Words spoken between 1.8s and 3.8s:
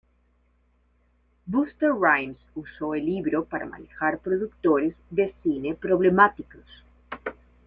Rhymes usó el libro para